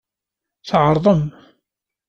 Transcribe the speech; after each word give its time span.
Tɛeṛḍem. 0.67 1.23